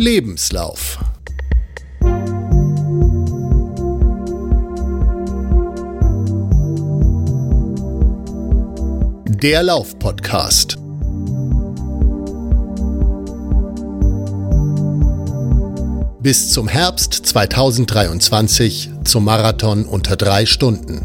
[0.00, 0.98] Lebenslauf.
[9.26, 10.78] Der Lauf-Podcast.
[16.22, 21.04] Bis zum Herbst 2023 zum Marathon unter drei Stunden.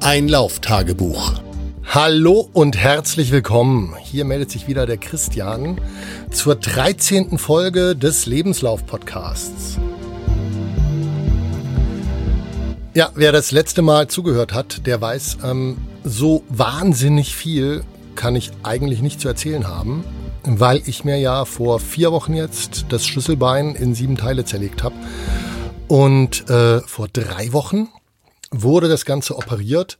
[0.00, 1.45] Ein Lauftagebuch.
[1.88, 3.94] Hallo und herzlich willkommen.
[4.02, 5.80] Hier meldet sich wieder der Christian
[6.30, 7.38] zur 13.
[7.38, 9.78] Folge des Lebenslauf-Podcasts.
[12.92, 17.84] Ja, wer das letzte Mal zugehört hat, der weiß, ähm, so wahnsinnig viel
[18.16, 20.04] kann ich eigentlich nicht zu erzählen haben,
[20.42, 24.96] weil ich mir ja vor vier Wochen jetzt das Schlüsselbein in sieben Teile zerlegt habe.
[25.86, 27.88] Und äh, vor drei Wochen
[28.50, 29.98] wurde das Ganze operiert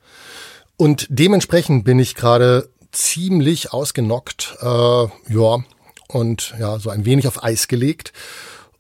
[0.77, 4.67] und dementsprechend bin ich gerade ziemlich ausgenockt, äh,
[5.29, 5.65] ja,
[6.09, 8.13] und ja, so ein wenig auf Eis gelegt.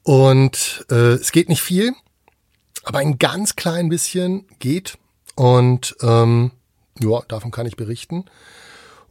[0.03, 1.93] Und äh, es geht nicht viel,
[2.85, 4.99] aber ein ganz klein bisschen geht.
[5.35, 6.53] Und ähm,
[7.01, 8.25] ja, davon kann ich berichten.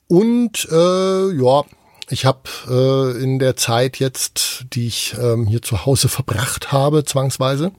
[0.08, 1.64] Und äh, ja,
[2.10, 7.04] ich habe äh, in der Zeit jetzt, die ich ähm, hier zu Hause verbracht habe,
[7.04, 7.72] zwangsweise,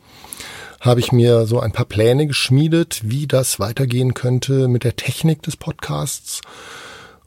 [0.80, 5.42] habe ich mir so ein paar Pläne geschmiedet, wie das weitergehen könnte mit der Technik
[5.42, 6.40] des Podcasts.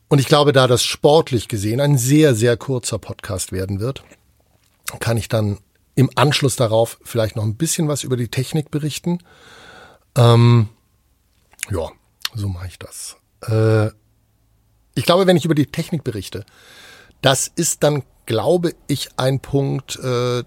[0.08, 4.04] Und ich glaube, da das sportlich gesehen ein sehr, sehr kurzer Podcast werden wird,
[5.00, 5.60] kann ich dann
[5.96, 9.20] im Anschluss darauf vielleicht noch ein bisschen was über die Technik berichten.
[10.16, 10.70] Ähm,
[11.70, 11.90] ja,
[12.34, 13.18] so mache ich das.
[13.48, 13.88] Äh,
[14.96, 16.46] ich glaube, wenn ich über die Technik berichte,
[17.22, 20.44] das ist dann, glaube ich, ein Punkt, äh,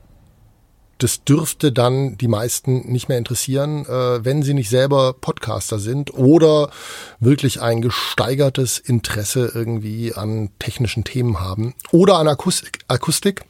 [1.03, 6.15] das dürfte dann die meisten nicht mehr interessieren, äh, wenn sie nicht selber Podcaster sind
[6.15, 6.71] oder
[7.19, 12.79] wirklich ein gesteigertes Interesse irgendwie an technischen Themen haben oder an Akustik.
[12.89, 13.43] Akustik.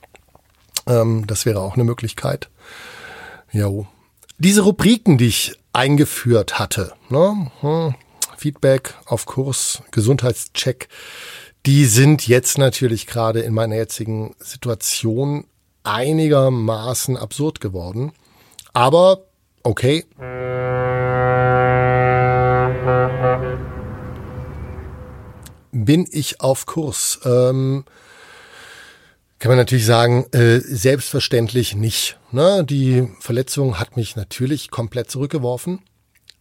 [0.87, 2.49] Ähm, das wäre auch eine Möglichkeit.
[3.53, 3.87] Jo.
[4.39, 7.51] Diese Rubriken, die ich eingeführt hatte, ne?
[7.61, 7.95] Hm,
[8.37, 10.89] Feedback auf Kurs, Gesundheitscheck,
[11.65, 15.45] die sind jetzt natürlich gerade in meiner jetzigen Situation
[15.85, 18.13] einigermaßen absurd geworden.
[18.73, 19.25] Aber
[19.63, 20.05] okay.
[25.73, 27.21] Bin ich auf Kurs?
[27.25, 27.85] Ähm,
[29.39, 32.19] kann man natürlich sagen, äh, selbstverständlich nicht.
[32.31, 32.65] Ne?
[32.65, 35.81] Die Verletzung hat mich natürlich komplett zurückgeworfen.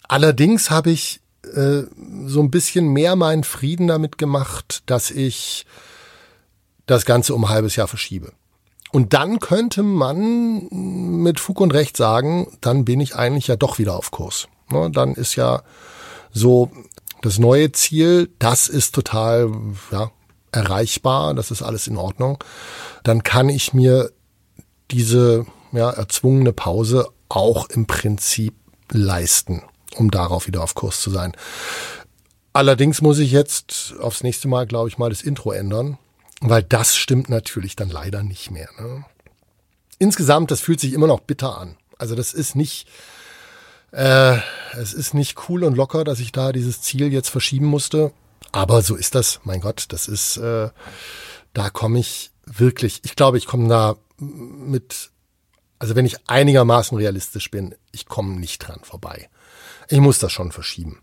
[0.08, 1.84] Allerdings habe ich äh,
[2.26, 5.66] so ein bisschen mehr meinen Frieden damit gemacht, dass ich
[6.86, 8.34] das Ganze um ein halbes Jahr verschiebe.
[8.92, 13.80] Und dann könnte man mit Fug und Recht sagen, dann bin ich eigentlich ja doch
[13.80, 14.48] wieder auf Kurs.
[14.70, 15.64] Ne, dann ist ja
[16.32, 16.72] so
[17.22, 19.52] das neue Ziel, das ist total
[19.92, 20.12] ja,
[20.52, 22.44] erreichbar, das ist alles in Ordnung.
[23.04, 24.12] Dann kann ich mir
[24.92, 28.56] diese ja, erzwungene Pause auch im Prinzip
[28.92, 29.62] leisten,
[29.96, 31.32] um darauf wieder auf Kurs zu sein.
[32.54, 35.98] Allerdings muss ich jetzt aufs nächste Mal, glaube ich, mal das Intro ändern
[36.42, 38.70] weil das stimmt natürlich dann leider nicht mehr.
[38.80, 39.06] Ne?
[40.00, 41.78] Insgesamt, das fühlt sich immer noch bitter an.
[41.98, 42.88] Also das ist nicht,
[43.92, 44.38] äh,
[44.74, 48.12] es ist nicht cool und locker, dass ich da dieses Ziel jetzt verschieben musste.
[48.52, 49.40] Aber so ist das.
[49.44, 50.70] Mein Gott, das ist, äh,
[51.54, 55.12] da komme ich wirklich, ich glaube, ich komme da mit,
[55.78, 59.30] also wenn ich einigermaßen realistisch bin, ich komme nicht dran vorbei.
[59.88, 61.02] Ich muss das schon verschieben.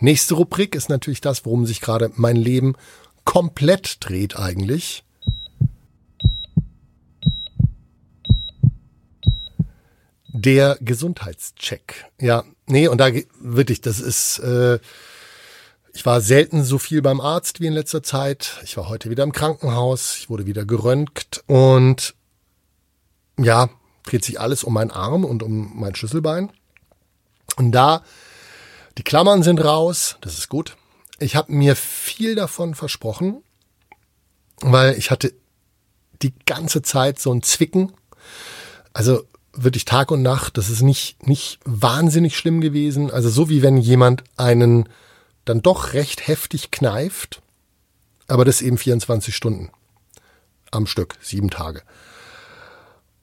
[0.00, 2.74] Nächste Rubrik ist natürlich das, worum sich gerade mein Leben
[3.24, 5.04] komplett dreht eigentlich.
[10.28, 12.06] Der Gesundheitscheck.
[12.20, 14.78] Ja, nee, und da wirklich, das ist, äh,
[15.92, 18.60] ich war selten so viel beim Arzt wie in letzter Zeit.
[18.64, 22.14] Ich war heute wieder im Krankenhaus, ich wurde wieder geröntgt und
[23.38, 23.70] ja,
[24.04, 26.50] dreht sich alles um meinen Arm und um mein Schlüsselbein.
[27.56, 28.02] Und da,
[28.98, 30.76] die Klammern sind raus, das ist gut
[31.24, 33.42] ich habe mir viel davon versprochen,
[34.60, 35.34] weil ich hatte
[36.22, 37.92] die ganze Zeit so ein Zwicken.
[38.92, 43.10] Also wirklich Tag und Nacht, das ist nicht, nicht wahnsinnig schlimm gewesen.
[43.10, 44.88] Also so wie wenn jemand einen
[45.44, 47.42] dann doch recht heftig kneift,
[48.28, 49.70] aber das eben 24 Stunden
[50.70, 51.82] am Stück, sieben Tage.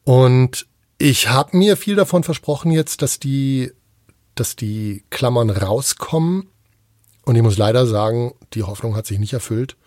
[0.03, 0.67] Und
[0.97, 3.71] ich habe mir viel davon versprochen jetzt, dass die,
[4.35, 6.47] dass die Klammern rauskommen
[7.25, 9.77] und ich muss leider sagen, die Hoffnung hat sich nicht erfüllt.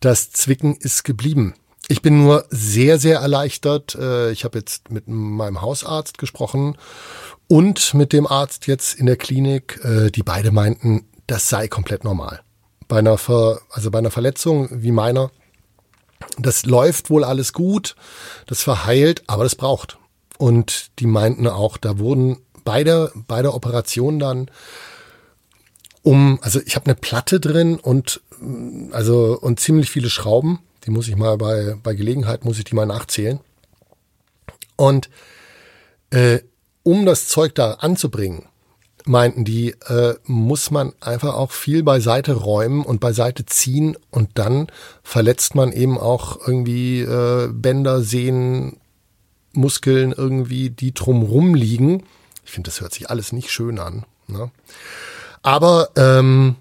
[0.00, 1.54] Das Zwicken ist geblieben.
[1.88, 3.94] Ich bin nur sehr, sehr erleichtert.
[3.94, 6.76] Äh, ich habe jetzt mit meinem Hausarzt gesprochen
[7.46, 9.80] und mit dem Arzt jetzt in der Klinik.
[9.84, 12.40] Äh, die beide meinten, das sei komplett normal.
[12.88, 15.30] bei einer, Ver, also bei einer Verletzung wie meiner.
[16.38, 17.96] Das läuft wohl alles gut,
[18.46, 19.98] das verheilt, aber das braucht.
[20.38, 24.50] Und die meinten auch, da wurden bei der, bei der Operation dann
[26.04, 28.20] um, also ich habe eine Platte drin und
[28.92, 30.60] also und ziemlich viele Schrauben.
[30.86, 33.40] Die muss ich mal bei, bei Gelegenheit, muss ich die mal nachzählen.
[34.76, 35.08] Und
[36.10, 36.40] äh,
[36.82, 38.44] um das Zeug da anzubringen,
[39.06, 44.66] meinten die, äh, muss man einfach auch viel beiseite räumen und beiseite ziehen und dann
[45.02, 48.78] verletzt man eben auch irgendwie äh, Bänder, Sehnen,
[49.52, 52.02] Muskeln irgendwie, die drumrum liegen.
[52.44, 54.04] Ich finde, das hört sich alles nicht schön an.
[54.26, 54.50] Ne?
[55.44, 56.56] Aber ähm,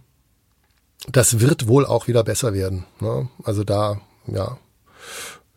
[1.08, 2.86] das wird wohl auch wieder besser werden.
[3.00, 3.30] Ne?
[3.44, 4.58] Also da, ja,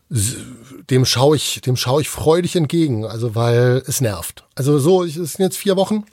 [0.08, 4.44] dem schaue ich, dem schaue ich freudig entgegen, also weil es nervt.
[4.54, 6.04] Also so, es sind jetzt vier Wochen,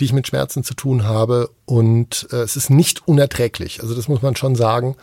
[0.00, 3.82] die ich mit Schmerzen zu tun habe und äh, es ist nicht unerträglich.
[3.82, 4.96] Also das muss man schon sagen.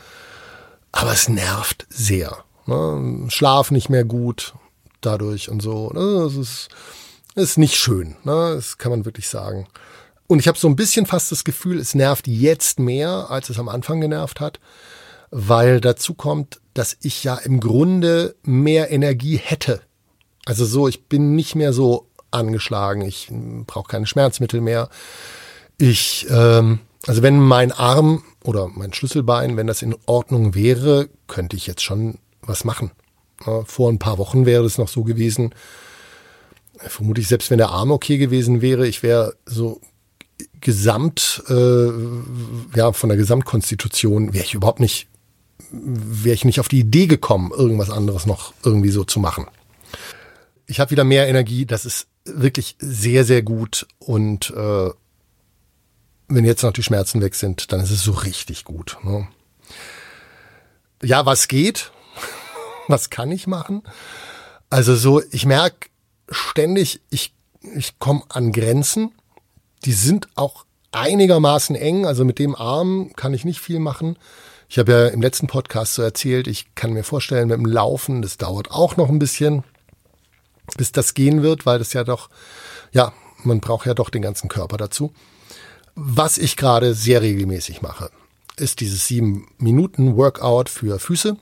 [0.92, 2.36] Aber es nervt sehr.
[2.65, 3.27] Ne?
[3.30, 4.56] Schlaf nicht mehr gut
[5.01, 5.92] dadurch und so.
[5.92, 6.24] Ne?
[6.24, 6.69] Das ist,
[7.36, 8.15] das ist nicht schön.
[8.24, 8.56] Ne?
[8.56, 9.68] Das kann man wirklich sagen.
[10.27, 13.59] Und ich habe so ein bisschen fast das Gefühl, es nervt jetzt mehr, als es
[13.59, 14.59] am Anfang genervt hat,
[15.31, 19.81] weil dazu kommt, dass ich ja im Grunde mehr Energie hätte.
[20.45, 23.29] Also so, ich bin nicht mehr so angeschlagen, ich
[23.65, 24.89] brauche keine Schmerzmittel mehr.
[25.77, 31.56] Ich, ähm, also wenn mein Arm oder mein Schlüsselbein, wenn das in Ordnung wäre, könnte
[31.56, 32.91] ich jetzt schon was machen.
[33.65, 35.53] Vor ein paar Wochen wäre es noch so gewesen,
[36.79, 39.79] vermutlich selbst wenn der Arm okay gewesen wäre, ich wäre so
[40.62, 41.89] Gesamt, äh,
[42.75, 45.07] ja, von der Gesamtkonstitution wäre ich überhaupt nicht,
[45.72, 49.48] wäre ich nicht auf die Idee gekommen, irgendwas anderes noch irgendwie so zu machen.
[50.66, 54.89] Ich habe wieder mehr Energie, das ist wirklich sehr, sehr gut und äh,
[56.28, 58.98] wenn jetzt noch die Schmerzen weg sind, dann ist es so richtig gut.
[59.04, 59.28] Ne?
[61.01, 61.92] Ja, was geht?
[62.88, 63.84] was kann ich machen?
[64.69, 65.89] Also so, ich merke
[66.30, 69.12] ständig, ich, ich komme an Grenzen
[69.85, 72.06] die sind auch einigermaßen eng.
[72.06, 74.18] Also mit dem Arm kann ich nicht viel machen.
[74.69, 78.21] Ich habe ja im letzten Podcast so erzählt, ich kann mir vorstellen, mit dem Laufen,
[78.21, 79.63] das dauert auch noch ein bisschen,
[80.75, 82.29] bis das gehen wird, weil das ja doch,
[82.91, 83.13] ja,
[83.44, 85.13] man braucht ja doch den ganzen Körper dazu.
[85.95, 88.12] Was ich gerade sehr regelmäßig mache,
[88.57, 91.38] ist dieses sieben Minuten Workout für Füße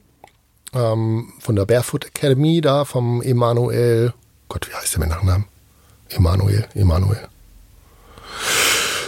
[0.74, 4.14] ähm, von der Barefoot Academy da vom Emanuel.
[4.50, 5.46] Gott, wie heißt der mit Nachnamen?
[6.10, 7.28] Emanuel, Emanuel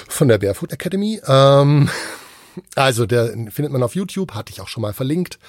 [0.07, 1.21] von der Barefoot Academy.
[1.27, 1.89] Ähm,
[2.75, 5.39] also der findet man auf YouTube, hatte ich auch schon mal verlinkt.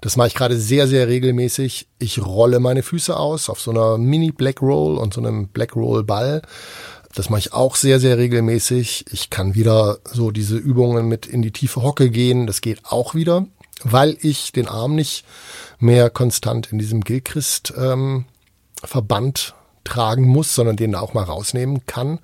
[0.00, 1.86] Das mache ich gerade sehr, sehr regelmäßig.
[2.00, 5.76] Ich rolle meine Füße aus auf so einer Mini Black Roll und so einem Black
[5.76, 6.42] Roll Ball.
[7.14, 9.04] Das mache ich auch sehr, sehr regelmäßig.
[9.12, 12.48] Ich kann wieder so diese Übungen mit in die tiefe Hocke gehen.
[12.48, 13.46] Das geht auch wieder,
[13.84, 15.24] weil ich den Arm nicht
[15.78, 18.24] mehr konstant in diesem Gilchrist ähm,
[19.84, 22.18] tragen muss, sondern den auch mal rausnehmen kann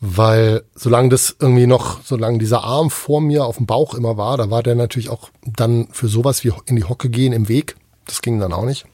[0.00, 4.36] weil solange das irgendwie noch, solange dieser Arm vor mir auf dem Bauch immer war,
[4.36, 7.76] da war der natürlich auch dann für sowas wie in die Hocke gehen im Weg.
[8.06, 8.86] Das ging dann auch nicht.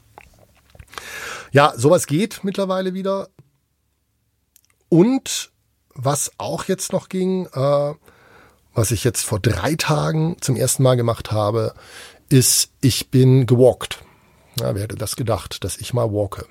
[1.51, 3.29] Ja, sowas geht mittlerweile wieder.
[4.89, 5.51] Und
[5.93, 7.93] was auch jetzt noch ging, äh,
[8.73, 11.73] was ich jetzt vor drei Tagen zum ersten Mal gemacht habe,
[12.29, 14.03] ist, ich bin gewalkt.
[14.59, 16.45] Ja, wer hätte das gedacht, dass ich mal walke?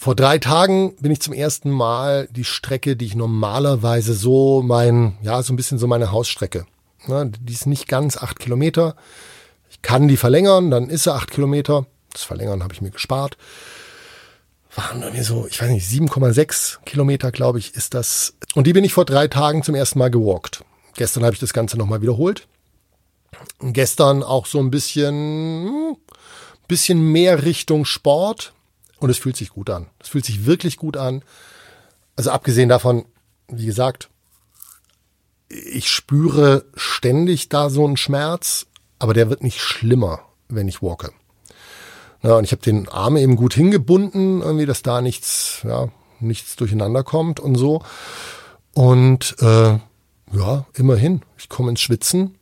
[0.00, 5.18] Vor drei Tagen bin ich zum ersten Mal die Strecke, die ich normalerweise so mein,
[5.20, 6.64] ja, so ein bisschen so meine Hausstrecke.
[7.06, 8.96] Ja, die ist nicht ganz acht Kilometer.
[9.68, 11.84] Ich kann die verlängern, dann ist sie acht Kilometer.
[12.14, 13.36] Das Verlängern habe ich mir gespart.
[14.74, 18.32] Waren irgendwie so, ich weiß nicht, 7,6 Kilometer, glaube ich, ist das.
[18.54, 20.64] Und die bin ich vor drei Tagen zum ersten Mal gewalkt.
[20.94, 22.48] Gestern habe ich das Ganze nochmal wiederholt.
[23.60, 25.98] Gestern auch so ein bisschen,
[26.68, 28.54] bisschen mehr Richtung Sport
[29.00, 29.86] und es fühlt sich gut an.
[29.98, 31.22] Es fühlt sich wirklich gut an.
[32.16, 33.06] Also abgesehen davon,
[33.48, 34.10] wie gesagt,
[35.48, 38.66] ich spüre ständig da so einen Schmerz,
[38.98, 41.12] aber der wird nicht schlimmer, wenn ich walke.
[42.22, 45.88] Ja, und ich habe den Arm eben gut hingebunden, irgendwie, dass da nichts, ja,
[46.20, 47.82] nichts durcheinander kommt und so.
[48.74, 49.78] Und äh,
[50.32, 52.36] ja, immerhin, ich komme ins Schwitzen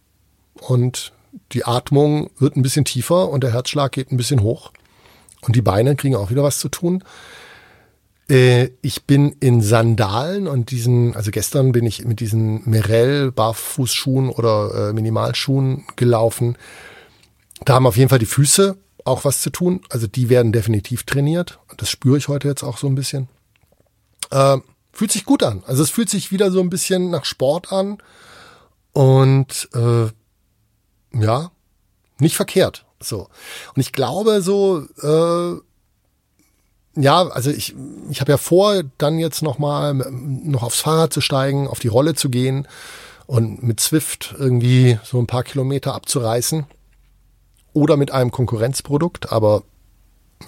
[0.55, 1.13] und
[1.53, 4.73] die Atmung wird ein bisschen tiefer und der Herzschlag geht ein bisschen hoch.
[5.43, 7.05] Und die Beine kriegen auch wieder was zu tun.
[8.31, 14.29] Äh, ich bin in Sandalen und diesen, also gestern bin ich mit diesen Merell Barfußschuhen
[14.31, 16.57] oder äh, Minimalschuhen gelaufen.
[17.65, 19.81] Da haben auf jeden Fall die Füße auch was zu tun.
[19.89, 21.59] Also die werden definitiv trainiert.
[21.77, 23.29] Das spüre ich heute jetzt auch so ein bisschen.
[24.31, 24.59] Äh,
[24.93, 25.63] fühlt sich gut an.
[25.67, 27.99] Also es fühlt sich wieder so ein bisschen nach Sport an.
[28.93, 30.09] Und äh,
[31.19, 31.51] ja,
[32.19, 32.85] nicht verkehrt.
[33.01, 33.29] So.
[33.75, 35.61] Und ich glaube so, äh,
[37.01, 37.75] ja, also ich,
[38.11, 42.15] ich habe ja vor, dann jetzt nochmal noch aufs Fahrrad zu steigen, auf die Rolle
[42.15, 42.67] zu gehen
[43.27, 46.67] und mit Swift irgendwie so ein paar Kilometer abzureißen.
[47.73, 49.63] Oder mit einem Konkurrenzprodukt, aber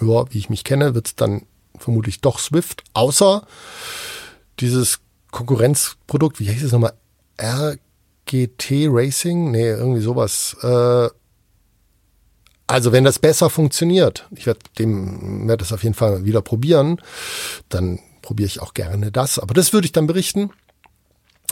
[0.01, 1.45] ja, wie ich mich kenne, wird es dann
[1.77, 3.45] vermutlich doch Swift, außer
[4.59, 4.99] dieses
[5.31, 6.93] Konkurrenzprodukt, wie heißt es nochmal?
[7.41, 9.51] RGT Racing?
[9.51, 10.57] Nee, irgendwie sowas.
[10.61, 11.09] Äh,
[12.71, 17.01] also wenn das besser funktioniert, ich werde dem werde das auf jeden Fall wieder probieren,
[17.67, 19.39] dann probiere ich auch gerne das.
[19.39, 20.51] Aber das würde ich dann berichten.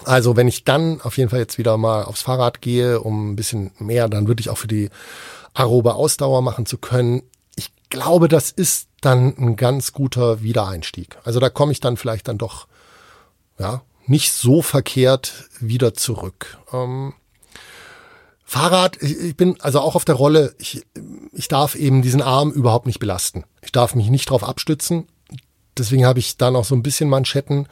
[0.05, 3.35] Also wenn ich dann auf jeden Fall jetzt wieder mal aufs Fahrrad gehe, um ein
[3.35, 4.89] bisschen mehr, dann würde ich auch für die
[5.53, 7.23] aerobe Ausdauer machen zu können.
[7.57, 11.17] Ich glaube, das ist dann ein ganz guter Wiedereinstieg.
[11.25, 12.65] Also da komme ich dann vielleicht dann doch
[13.57, 16.57] ja nicht so verkehrt wieder zurück.
[16.71, 17.13] Ähm,
[18.49, 20.81] Fahrrad, ich, ich bin also auch auf der Rolle, ich,
[21.33, 23.43] ich darf eben diesen Arm überhaupt nicht belasten.
[23.61, 25.07] Ich darf mich nicht drauf abstützen.
[25.77, 27.67] Deswegen habe ich da noch so ein bisschen Manschetten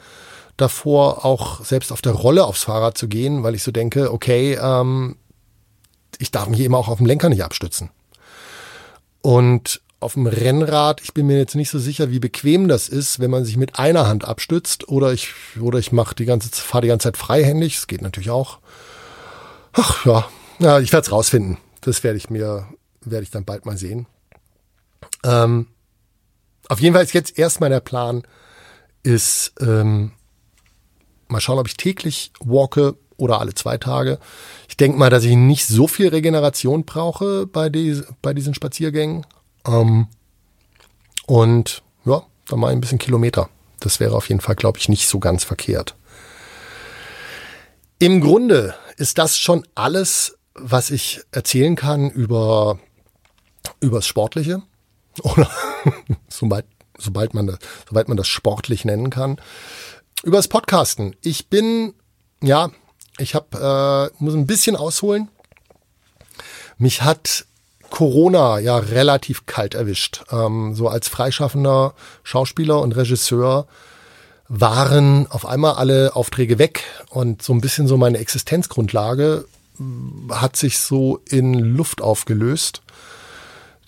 [0.56, 4.54] davor, auch selbst auf der Rolle aufs Fahrrad zu gehen, weil ich so denke, okay,
[4.54, 5.16] ähm,
[6.18, 7.90] ich darf mich eben auch auf dem Lenker nicht abstützen.
[9.20, 13.18] Und auf dem Rennrad, ich bin mir jetzt nicht so sicher, wie bequem das ist,
[13.18, 15.30] wenn man sich mit einer Hand abstützt oder ich
[15.60, 18.60] oder ich mache die ganze fahre die ganze Zeit freihändig, das geht natürlich auch.
[19.72, 21.58] Ach ja, ja, ich werde es rausfinden.
[21.80, 22.68] Das werde ich mir,
[23.00, 24.06] werde ich dann bald mal sehen.
[25.24, 25.68] Ähm,
[26.68, 28.22] auf jeden Fall ist jetzt erstmal der Plan,
[29.02, 30.12] ist ähm,
[31.28, 34.18] mal schauen, ob ich täglich walke oder alle zwei Tage.
[34.68, 39.26] Ich denke mal, dass ich nicht so viel Regeneration brauche bei, die, bei diesen Spaziergängen.
[39.66, 40.08] Ähm,
[41.26, 43.50] und ja, dann mal ein bisschen Kilometer.
[43.80, 45.94] Das wäre auf jeden Fall, glaube ich, nicht so ganz verkehrt.
[47.98, 52.78] Im Grunde ist das schon alles, was ich erzählen kann über
[53.80, 54.62] übers Sportliche
[55.22, 55.50] oder
[56.28, 56.66] sobald,
[56.98, 59.40] sobald man das, sobald man das sportlich nennen kann,
[60.22, 61.16] übers Podcasten.
[61.22, 61.94] Ich bin
[62.42, 62.70] ja,
[63.18, 65.28] ich habe äh, muss ein bisschen ausholen.
[66.76, 67.46] Mich hat
[67.90, 70.24] Corona ja relativ kalt erwischt.
[70.30, 73.66] Ähm, so als freischaffender Schauspieler und Regisseur
[74.48, 79.44] waren auf einmal alle Aufträge weg und so ein bisschen so meine Existenzgrundlage
[80.30, 82.82] hat sich so in Luft aufgelöst.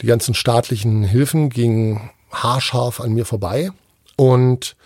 [0.00, 3.70] Die ganzen staatlichen Hilfen gingen haarscharf an mir vorbei.
[4.16, 4.76] Und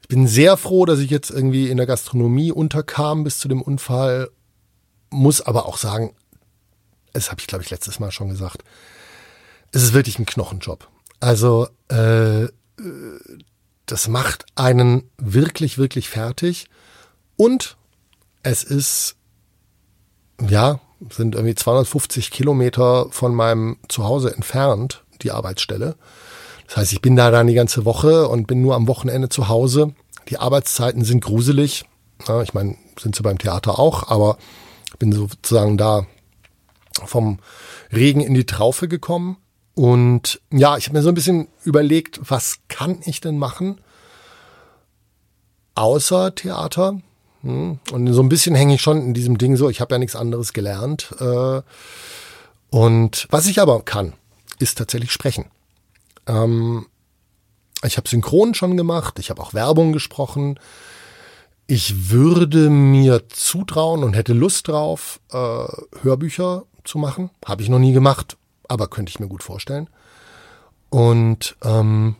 [0.00, 3.62] ich bin sehr froh, dass ich jetzt irgendwie in der Gastronomie unterkam bis zu dem
[3.62, 4.30] Unfall.
[5.10, 6.14] Muss aber auch sagen,
[7.12, 8.64] das habe ich glaube ich letztes Mal schon gesagt,
[9.72, 10.88] es ist wirklich ein Knochenjob.
[11.20, 12.48] Also äh,
[13.86, 16.66] das macht einen wirklich, wirklich fertig.
[17.36, 17.76] Und
[18.42, 19.16] es ist
[20.48, 20.80] ja,
[21.10, 25.96] sind irgendwie 250 Kilometer von meinem Zuhause entfernt, die Arbeitsstelle.
[26.66, 29.48] Das heißt, ich bin da dann die ganze Woche und bin nur am Wochenende zu
[29.48, 29.94] Hause.
[30.28, 31.84] Die Arbeitszeiten sind gruselig.
[32.26, 34.38] Ja, ich meine, sind sie beim Theater auch, aber
[34.98, 36.06] bin sozusagen da
[37.04, 37.38] vom
[37.92, 39.36] Regen in die Traufe gekommen.
[39.74, 43.80] Und ja, ich habe mir so ein bisschen überlegt, was kann ich denn machen
[45.74, 47.00] außer Theater?
[47.42, 47.78] Hm.
[47.90, 50.16] Und so ein bisschen hänge ich schon in diesem Ding so, ich habe ja nichts
[50.16, 51.14] anderes gelernt.
[51.20, 51.62] Äh,
[52.70, 54.14] und was ich aber kann,
[54.58, 55.46] ist tatsächlich sprechen.
[56.26, 56.86] Ähm,
[57.84, 60.58] ich habe Synchron schon gemacht, ich habe auch Werbung gesprochen.
[61.66, 65.66] Ich würde mir zutrauen und hätte Lust drauf, äh,
[66.02, 67.30] Hörbücher zu machen.
[67.44, 68.36] Habe ich noch nie gemacht,
[68.68, 69.88] aber könnte ich mir gut vorstellen.
[70.90, 72.16] Und ähm,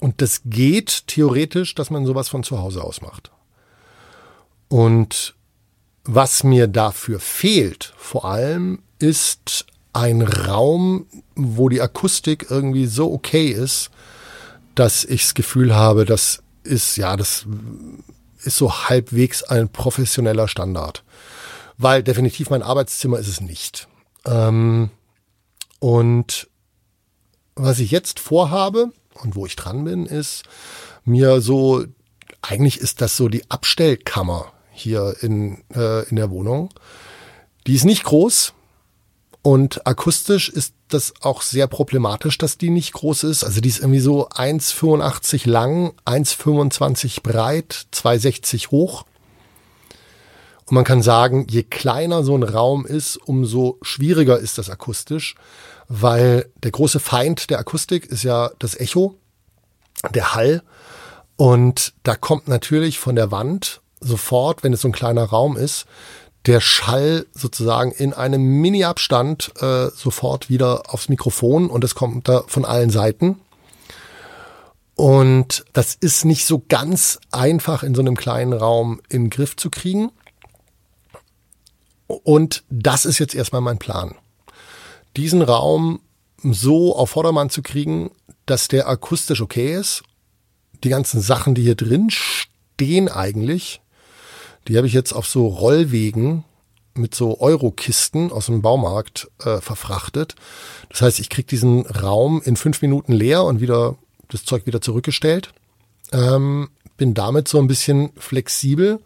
[0.00, 3.30] und das geht theoretisch, dass man sowas von zu Hause aus macht.
[4.68, 5.34] Und
[6.04, 13.48] was mir dafür fehlt, vor allem, ist ein Raum, wo die Akustik irgendwie so okay
[13.48, 13.90] ist,
[14.74, 17.46] dass ich das Gefühl habe, das ist, ja, das
[18.42, 21.04] ist so halbwegs ein professioneller Standard.
[21.78, 23.88] Weil definitiv mein Arbeitszimmer ist es nicht.
[24.26, 24.90] Ähm,
[25.78, 26.48] und
[27.54, 30.44] was ich jetzt vorhabe und wo ich dran bin, ist
[31.04, 31.84] mir so,
[32.44, 36.70] eigentlich ist das so die Abstellkammer hier in, äh, in der Wohnung.
[37.66, 38.52] Die ist nicht groß
[39.42, 43.44] und akustisch ist das auch sehr problematisch, dass die nicht groß ist.
[43.44, 49.04] Also die ist irgendwie so 1,85 lang, 1,25 breit, 2,60 hoch.
[50.66, 55.34] Und man kann sagen, je kleiner so ein Raum ist, umso schwieriger ist das akustisch,
[55.88, 59.14] weil der große Feind der Akustik ist ja das Echo,
[60.14, 60.62] der Hall.
[61.36, 65.86] Und da kommt natürlich von der Wand sofort, wenn es so ein kleiner Raum ist,
[66.46, 72.44] der Schall sozusagen in einem Mini-Abstand äh, sofort wieder aufs Mikrofon und es kommt da
[72.46, 73.40] von allen Seiten.
[74.94, 79.56] Und das ist nicht so ganz einfach in so einem kleinen Raum in den Griff
[79.56, 80.12] zu kriegen.
[82.06, 84.14] Und das ist jetzt erstmal mein Plan.
[85.16, 86.00] Diesen Raum
[86.42, 88.10] so auf Vordermann zu kriegen,
[88.46, 90.02] dass der akustisch okay ist.
[90.84, 93.80] Die ganzen Sachen, die hier drin stehen eigentlich,
[94.68, 96.44] die habe ich jetzt auf so Rollwegen
[96.94, 100.34] mit so Eurokisten aus dem Baumarkt äh, verfrachtet.
[100.90, 103.96] Das heißt, ich kriege diesen Raum in fünf Minuten leer und wieder
[104.28, 105.50] das Zeug wieder zurückgestellt.
[106.12, 109.00] Ähm, bin damit so ein bisschen flexibel.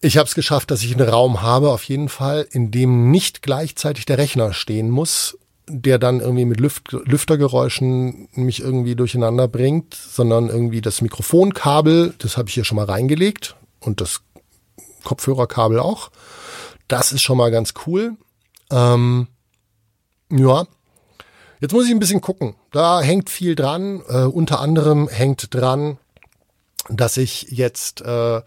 [0.00, 3.42] Ich habe es geschafft, dass ich einen Raum habe, auf jeden Fall, in dem nicht
[3.42, 5.36] gleichzeitig der Rechner stehen muss,
[5.72, 12.36] der dann irgendwie mit Lüft Lüftergeräuschen mich irgendwie durcheinander bringt, sondern irgendwie das Mikrofonkabel, das
[12.36, 14.22] habe ich hier schon mal reingelegt und das
[15.04, 16.10] Kopfhörerkabel auch.
[16.88, 18.16] Das ist schon mal ganz cool.
[18.70, 19.28] Ähm,
[20.30, 20.66] ja,
[21.60, 22.56] jetzt muss ich ein bisschen gucken.
[22.72, 24.02] Da hängt viel dran.
[24.08, 25.98] Äh, unter anderem hängt dran,
[26.88, 28.42] dass ich jetzt äh,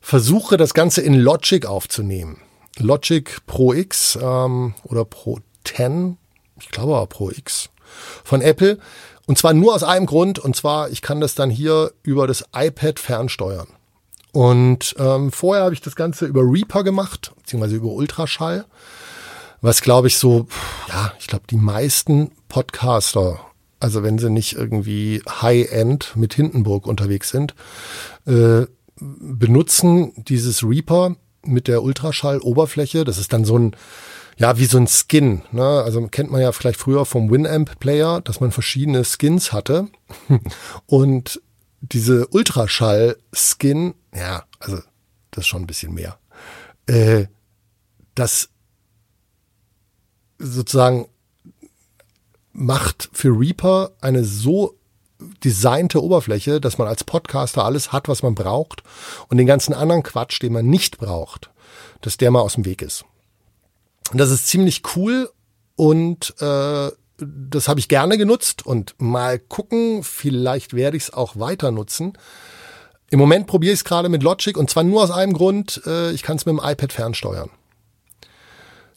[0.00, 2.40] versuche, das Ganze in Logic aufzunehmen.
[2.78, 6.18] Logic Pro X ähm, oder Pro 10,
[6.62, 7.68] ich glaube Pro X
[8.24, 8.78] von Apple.
[9.26, 12.44] Und zwar nur aus einem Grund, und zwar, ich kann das dann hier über das
[12.54, 13.68] iPad fernsteuern.
[14.32, 18.64] Und ähm, vorher habe ich das Ganze über Reaper gemacht, beziehungsweise über Ultraschall,
[19.60, 20.46] was glaube ich so,
[20.88, 23.40] ja, ich glaube die meisten Podcaster,
[23.78, 27.54] also wenn sie nicht irgendwie High-End mit Hindenburg unterwegs sind,
[28.26, 28.66] äh,
[28.96, 33.04] benutzen dieses Reaper mit der Ultraschall-Oberfläche.
[33.04, 33.76] Das ist dann so ein,
[34.36, 35.42] ja, wie so ein Skin.
[35.52, 35.82] Ne?
[35.84, 39.88] Also kennt man ja vielleicht früher vom Winamp-Player, dass man verschiedene Skins hatte.
[40.86, 41.40] Und
[41.80, 44.78] diese Ultraschall-Skin, ja, also
[45.30, 46.18] das ist schon ein bisschen mehr.
[46.86, 47.26] Äh,
[48.14, 48.50] das
[50.38, 51.08] sozusagen
[52.52, 54.78] macht für Reaper eine so
[55.44, 58.82] designte Oberfläche, dass man als Podcaster alles hat, was man braucht
[59.28, 61.50] und den ganzen anderen Quatsch, den man nicht braucht,
[62.00, 63.04] dass der mal aus dem Weg ist.
[64.12, 65.30] Und das ist ziemlich cool
[65.74, 71.36] und äh, das habe ich gerne genutzt und mal gucken, vielleicht werde ich es auch
[71.36, 72.12] weiter nutzen.
[73.10, 76.10] Im Moment probiere ich es gerade mit Logic und zwar nur aus einem Grund, äh,
[76.12, 77.50] ich kann es mit dem iPad fernsteuern.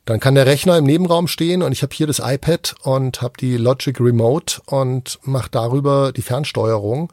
[0.04, 3.34] Dann kann der Rechner im Nebenraum stehen und ich habe hier das iPad und habe
[3.40, 7.12] die Logic Remote und mache darüber die Fernsteuerung.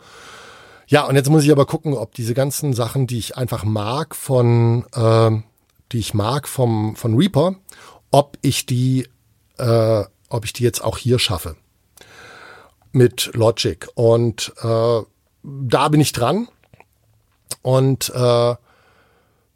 [0.88, 4.14] Ja, und jetzt muss ich aber gucken, ob diese ganzen Sachen, die ich einfach mag
[4.14, 5.42] von, äh,
[5.92, 7.56] die ich mag vom von Reaper,
[8.10, 9.08] ob ich die
[9.58, 11.56] äh, ob ich die jetzt auch hier schaffe
[12.92, 13.88] mit Logic.
[13.94, 15.00] Und äh,
[15.42, 16.48] da bin ich dran.
[17.62, 18.54] Und äh,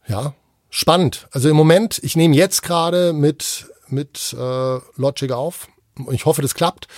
[0.09, 0.35] ja,
[0.71, 1.29] spannend.
[1.31, 5.69] Also im Moment, ich nehme jetzt gerade mit, mit äh, Logic auf.
[6.11, 6.89] Ich hoffe, das klappt.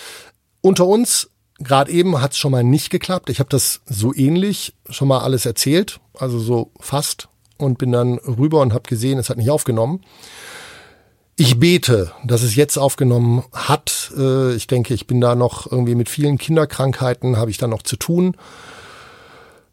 [0.61, 3.31] Unter uns, gerade eben hat es schon mal nicht geklappt.
[3.31, 8.15] Ich habe das so ähnlich schon mal alles erzählt, also so fast, und bin dann
[8.19, 10.01] rüber und habe gesehen, es hat nicht aufgenommen.
[11.37, 14.13] Ich bete, dass es jetzt aufgenommen hat.
[14.17, 17.83] Äh, ich denke, ich bin da noch irgendwie mit vielen Kinderkrankheiten, habe ich da noch
[17.83, 18.37] zu tun.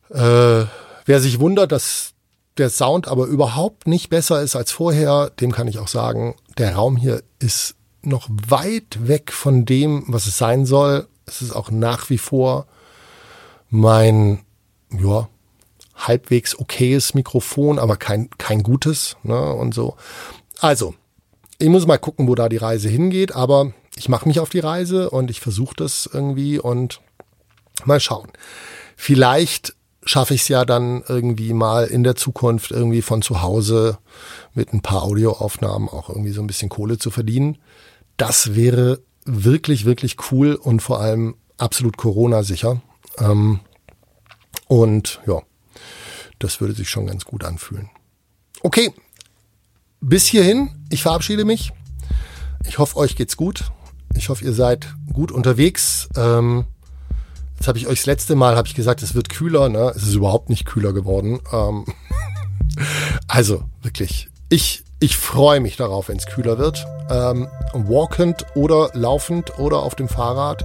[0.10, 0.66] Äh,
[1.06, 2.14] wer sich wundert, dass
[2.58, 6.76] der Sound aber überhaupt nicht besser ist als vorher, dem kann ich auch sagen, der
[6.76, 11.08] Raum hier ist noch weit weg von dem, was es sein soll.
[11.26, 12.68] Es ist auch nach wie vor
[13.70, 14.42] mein,
[14.92, 15.28] ja,
[15.96, 19.96] halbwegs okayes Mikrofon, aber kein, kein gutes, ne, und so.
[20.60, 20.96] Also,
[21.58, 24.60] ich muss mal gucken, wo da die Reise hingeht, aber ich mache mich auf die
[24.60, 27.02] Reise und ich versuche das irgendwie und
[27.86, 28.32] mal schauen.
[28.98, 33.98] Vielleicht schaffe ich es ja dann irgendwie mal in der Zukunft irgendwie von zu Hause
[34.54, 37.58] mit ein paar Audioaufnahmen auch irgendwie so ein bisschen Kohle zu verdienen.
[38.18, 42.82] Das wäre wirklich, wirklich cool und vor allem absolut Corona-sicher.
[43.18, 43.62] Ähm,
[44.68, 45.42] und ja,
[46.40, 47.90] das würde sich schon ganz gut anfühlen.
[48.62, 48.94] Okay,
[50.02, 51.72] bis hierhin, ich verabschiede mich.
[52.68, 53.72] Ich hoffe, euch geht's gut.
[54.16, 56.10] Ich hoffe, ihr seid gut unterwegs.
[56.16, 56.66] Ähm,
[57.58, 59.70] jetzt habe ich euch das letzte Mal ich gesagt, es wird kühler.
[59.70, 59.92] Ne?
[59.96, 61.40] Es ist überhaupt nicht kühler geworden.
[61.52, 61.86] Ähm,
[63.28, 66.86] also wirklich, ich ich freue mich darauf, wenn es kühler wird.
[67.10, 70.64] Ähm, walkend oder laufend oder auf dem Fahrrad,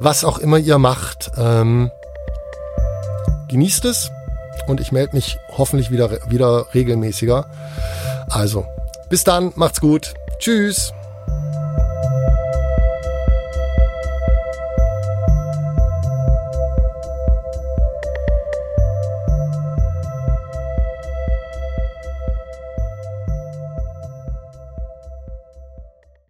[0.00, 1.30] was auch immer ihr macht.
[1.36, 1.90] Ähm,
[3.48, 4.10] genießt es
[4.66, 7.46] und ich melde mich hoffentlich wieder wieder regelmäßiger.
[8.28, 8.66] Also,
[9.08, 10.14] bis dann, macht's gut.
[10.38, 10.92] Tschüss.